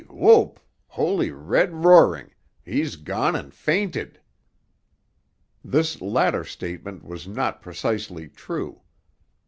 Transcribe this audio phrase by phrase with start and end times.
[0.09, 0.59] Whoap!
[0.87, 4.19] Holy, red roaring—he's gone and fainted!"
[5.63, 8.81] This latter statement was not precisely true.